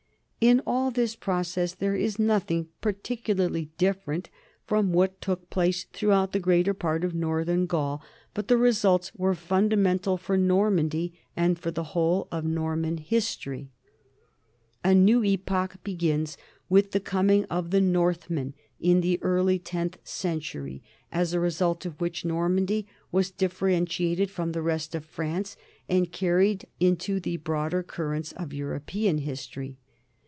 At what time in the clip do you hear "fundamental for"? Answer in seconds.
9.35-10.37